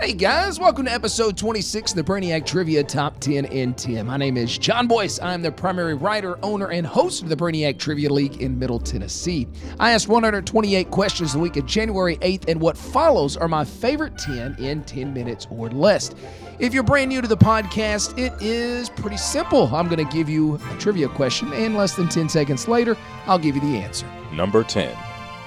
[0.00, 4.06] Hey guys, welcome to episode 26 of the Brainiac Trivia Top 10 in 10.
[4.06, 5.20] My name is John Boyce.
[5.20, 9.46] I'm the primary writer, owner, and host of the Brainiac Trivia League in Middle Tennessee.
[9.78, 14.16] I asked 128 questions the week of January 8th, and what follows are my favorite
[14.16, 16.14] 10 in 10 minutes or less.
[16.58, 19.66] If you're brand new to the podcast, it is pretty simple.
[19.66, 22.96] I'm going to give you a trivia question, and less than 10 seconds later,
[23.26, 24.10] I'll give you the answer.
[24.32, 24.96] Number 10.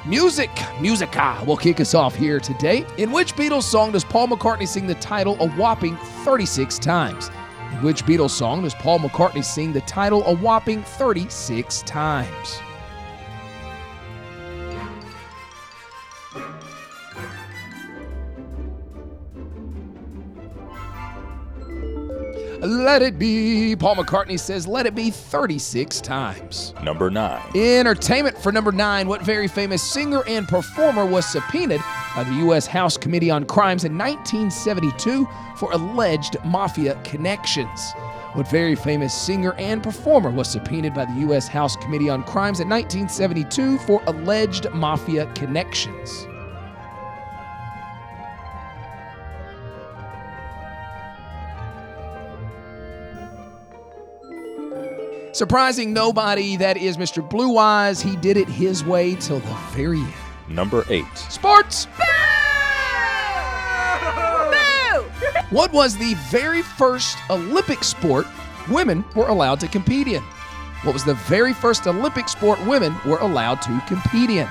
[0.06, 2.86] Music, Musica will kick us off here today.
[2.98, 7.30] In which Beatles song does Paul McCartney sing the title a whopping 36 times?
[7.72, 12.60] In which Beatles song does Paul McCartney sing the title a whopping 36 times?
[22.64, 23.76] Let it be.
[23.76, 26.74] Paul McCartney says, let it be 36 times.
[26.82, 27.42] Number 9.
[27.56, 29.10] Entertainment for number nine.
[29.10, 31.82] What very famous singer and performer was subpoenaed
[32.16, 32.66] by the U.S.
[32.66, 37.92] House Committee on Crimes in 1972 for alleged mafia connections?
[38.34, 41.50] What very famous singer and performer was subpoenaed by the U.S.
[41.50, 46.28] House Committee on Crimes in 1972 for alleged mafia connections?
[55.34, 57.28] Surprising nobody, that is Mr.
[57.28, 58.00] Blue Eyes.
[58.00, 60.14] He did it his way till the very end.
[60.48, 61.04] Number 8.
[61.16, 61.86] Sports!
[65.50, 68.28] What was the very first Olympic sport
[68.70, 70.22] women were allowed to compete in?
[70.84, 74.48] What was the very first Olympic sport women were allowed to compete in?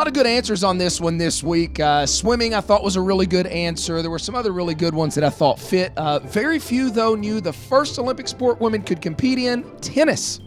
[0.00, 1.78] Lot of good answers on this one this week.
[1.78, 4.00] Uh, swimming, I thought was a really good answer.
[4.00, 5.92] There were some other really good ones that I thought fit.
[5.94, 10.40] Uh, very few, though, knew the first Olympic sport women could compete in tennis.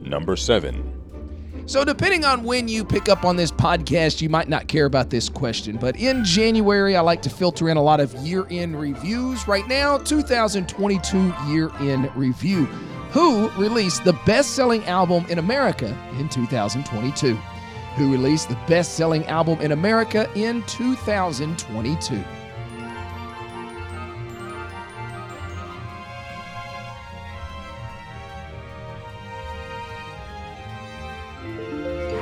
[0.00, 1.64] Number 7.
[1.66, 5.10] So, depending on when you pick up on this podcast, you might not care about
[5.10, 5.76] this question.
[5.76, 9.48] But in January, I like to filter in a lot of year end reviews.
[9.48, 12.66] Right now, 2022 year end review.
[13.10, 15.88] Who released the best selling album in America
[16.20, 17.36] in 2022?
[17.96, 22.24] Who released the best selling album in America in 2022?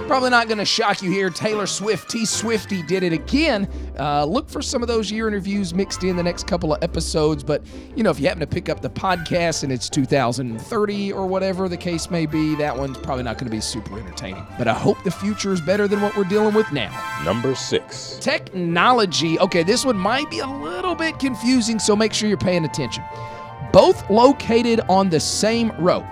[0.09, 1.29] Probably not going to shock you here.
[1.29, 3.69] Taylor Swift, T Swifty, did it again.
[3.99, 7.45] Uh, look for some of those year interviews mixed in the next couple of episodes.
[7.45, 7.63] But,
[7.95, 11.69] you know, if you happen to pick up the podcast and it's 2030 or whatever
[11.69, 14.47] the case may be, that one's probably not going to be super entertaining.
[14.57, 16.91] But I hope the future is better than what we're dealing with now.
[17.23, 18.19] Number 6.
[18.19, 19.39] Technology.
[19.41, 23.05] Okay, this one might be a little bit confusing, so make sure you're paying attention.
[23.75, 26.03] Both located on the same row.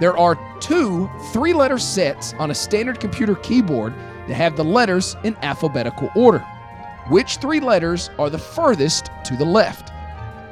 [0.00, 3.92] There are two three letter sets on a standard computer keyboard
[4.28, 6.38] that have the letters in alphabetical order.
[7.08, 9.92] Which three letters are the furthest to the left?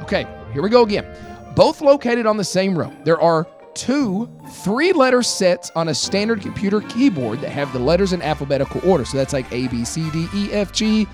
[0.03, 1.07] Okay, here we go again.
[1.55, 2.93] Both located on the same row.
[3.05, 8.13] There are two three letter sets on a standard computer keyboard that have the letters
[8.13, 9.05] in alphabetical order.
[9.05, 11.05] So that's like A, B, C, D, E, F, G.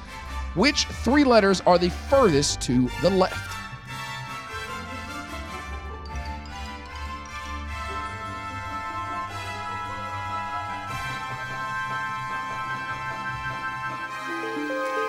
[0.55, 3.56] Which three letters are the furthest to the left?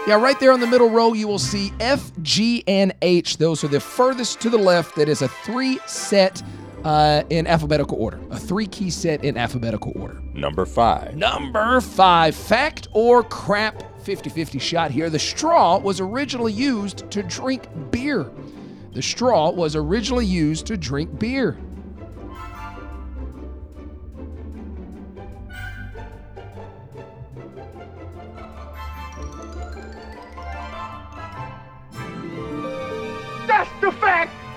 [0.07, 3.40] Yeah, right there on the middle row, you will see F, G, and H.
[3.40, 4.95] Those are the furthest to the left.
[4.95, 6.41] That is a three set
[6.85, 10.22] uh, in alphabetical order, a three key set in alphabetical order.
[10.34, 11.18] Number 5.
[11.18, 15.09] Number five, fact or crap 50 50 shot here.
[15.09, 18.31] The straw was originally used to drink beer.
[18.94, 21.57] The straw was originally used to drink beer.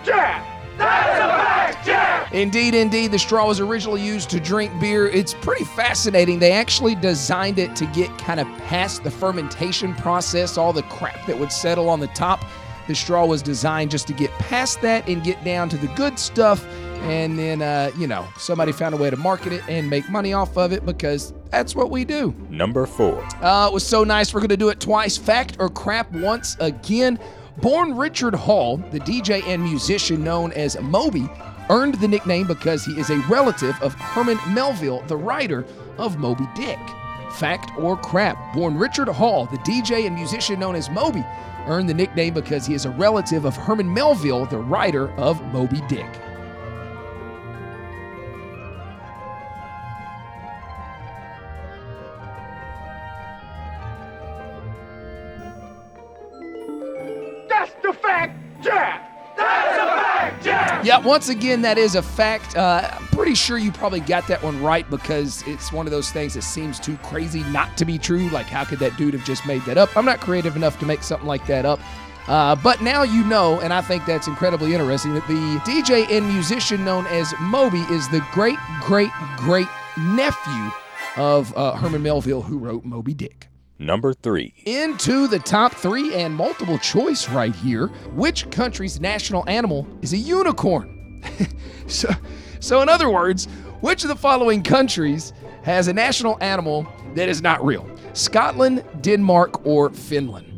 [0.04, 0.46] Jack!
[0.78, 2.32] That's the fact, Jack!
[2.32, 5.08] Indeed, indeed, the straw was originally used to drink beer.
[5.08, 6.38] It's pretty fascinating.
[6.38, 11.26] They actually designed it to get kind of past the fermentation process, all the crap
[11.26, 12.44] that would settle on the top.
[12.88, 16.18] The straw was designed just to get past that and get down to the good
[16.18, 16.66] stuff.
[17.02, 20.32] And then, uh, you know, somebody found a way to market it and make money
[20.32, 22.34] off of it because that's what we do.
[22.50, 23.22] Number 4.
[23.42, 24.34] Uh, it was so nice.
[24.34, 25.16] We're going to do it twice.
[25.16, 27.18] Fact or crap once again.
[27.62, 31.28] Born Richard Hall, the DJ and musician known as Moby,
[31.68, 35.66] earned the nickname because he is a relative of Herman Melville, the writer
[35.98, 36.78] of Moby Dick.
[37.32, 38.54] Fact or crap?
[38.54, 41.22] Born Richard Hall, the DJ and musician known as Moby,
[41.66, 45.82] earned the nickname because he is a relative of Herman Melville, the writer of Moby
[45.86, 46.08] Dick.
[57.90, 59.36] The fact, Jack.
[59.36, 60.84] That's a fact, Jack.
[60.84, 62.56] Yeah, once again, that is a fact.
[62.56, 66.12] Uh, I'm pretty sure you probably got that one right because it's one of those
[66.12, 68.28] things that seems too crazy not to be true.
[68.28, 69.96] Like, how could that dude have just made that up?
[69.96, 71.80] I'm not creative enough to make something like that up.
[72.28, 76.28] Uh, but now you know, and I think that's incredibly interesting, that the DJ and
[76.28, 80.70] musician known as Moby is the great, great, great nephew
[81.16, 83.49] of uh, Herman Melville, who wrote Moby Dick.
[83.80, 84.52] Number 3.
[84.66, 87.86] Into the top three and multiple choice right here.
[88.12, 91.22] Which country's national animal is a unicorn?
[91.86, 92.10] so,
[92.60, 93.46] so, in other words,
[93.80, 95.32] which of the following countries
[95.62, 97.88] has a national animal that is not real?
[98.12, 100.49] Scotland, Denmark, or Finland?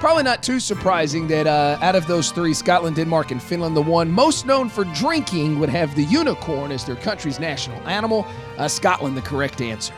[0.00, 3.82] Probably not too surprising that uh, out of those three, Scotland, Denmark, and Finland, the
[3.82, 8.26] one most known for drinking would have the unicorn as their country's national animal.
[8.56, 9.92] Uh, Scotland, the correct answer.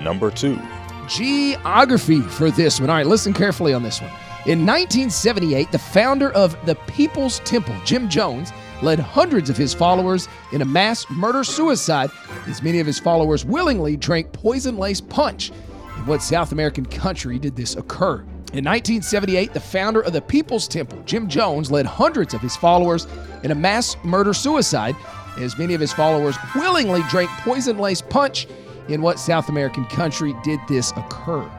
[0.00, 0.58] Number 2.
[1.06, 2.90] Geography for this one.
[2.90, 4.10] All right, listen carefully on this one.
[4.46, 8.50] In 1978, the founder of the People's Temple, Jim Jones,
[8.82, 12.10] led hundreds of his followers in a mass murder suicide
[12.48, 15.50] as many of his followers willingly drank poison laced punch.
[15.96, 18.24] In what South American country did this occur?
[18.54, 23.08] In 1978, the founder of the People's Temple, Jim Jones, led hundreds of his followers
[23.42, 24.94] in a mass murder suicide,
[25.38, 28.46] as many of his followers willingly drank poison laced punch.
[28.88, 31.50] In what South American country did this occur?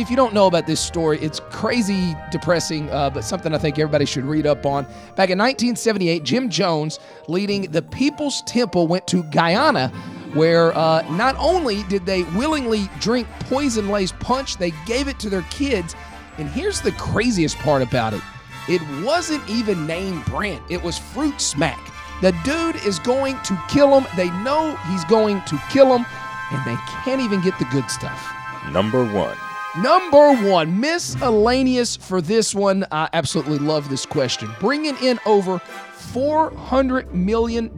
[0.00, 3.80] If you don't know about this story, it's crazy depressing, uh, but something I think
[3.80, 4.84] everybody should read up on.
[5.16, 9.88] Back in 1978, Jim Jones, leading the People's Temple, went to Guyana,
[10.34, 15.28] where uh, not only did they willingly drink poison laced punch, they gave it to
[15.28, 15.96] their kids.
[16.38, 18.22] And here's the craziest part about it
[18.68, 21.80] it wasn't even named brand, it was Fruit Smack.
[22.20, 24.06] The dude is going to kill them.
[24.16, 26.04] They know he's going to kill them,
[26.52, 28.32] and they can't even get the good stuff.
[28.70, 29.36] Number 1.
[29.82, 32.84] Number one, miscellaneous for this one.
[32.90, 34.50] I absolutely love this question.
[34.58, 37.70] Bringing in over $400 million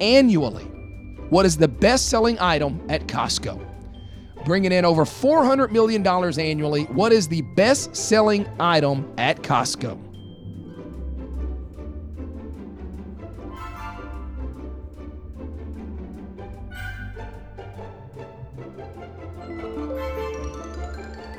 [0.00, 0.64] annually.
[1.30, 3.60] What is the best selling item at Costco?
[4.44, 6.84] Bringing in over $400 million annually.
[6.84, 10.06] What is the best selling item at Costco?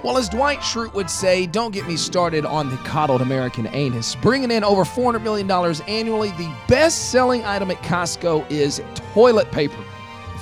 [0.03, 4.15] Well, as Dwight Schrute would say, don't get me started on the coddled American anus.
[4.15, 5.49] Bringing in over $400 million
[5.87, 8.79] annually, the best selling item at Costco is
[9.13, 9.83] toilet paper.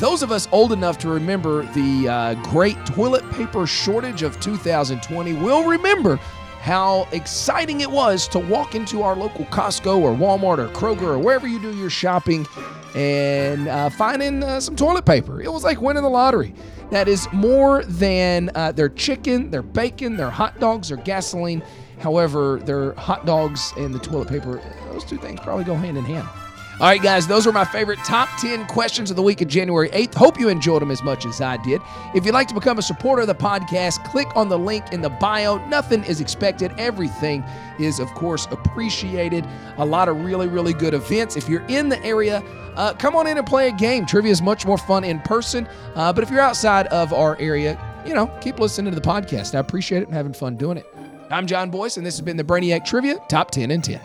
[0.02, 5.34] Those of us old enough to remember the uh, great toilet paper shortage of 2020
[5.34, 6.19] will remember
[6.66, 11.20] how exciting it was to walk into our local Costco or Walmart or Kroger or
[11.20, 12.48] wherever you do your shopping
[12.96, 15.39] and uh, finding uh, some toilet paper.
[15.39, 16.56] It was like winning the lottery
[16.89, 21.62] that is more than uh, their chicken, their bacon, their hot dogs, their gasoline.
[22.00, 24.60] However, their hot dogs and the toilet paper,
[24.92, 26.28] those two things probably go hand in hand.
[26.77, 29.88] All right, guys, those were my favorite top 10 questions of the week of January
[29.91, 30.13] 8th.
[30.13, 31.79] Hope you enjoyed them as much as I did.
[32.13, 35.00] If you'd like to become a supporter of the podcast, click on the link in
[35.00, 35.65] the bio.
[35.70, 37.46] Nothing is expected, everything
[37.79, 39.48] is, of course, appreciated.
[39.77, 41.38] A lot of really, really good events.
[41.38, 42.44] If you're in the area,
[42.75, 44.05] uh, come on in and play a game.
[44.05, 45.70] Trivia is much more fun in person.
[45.96, 49.55] Uh, but if you're outside of our area, you know, keep listening to the podcast.
[49.55, 50.86] I appreciate it and having fun doing it.
[51.32, 54.01] I'm John Boyce, and this has been the Brainiac Trivia Top 10 and 10.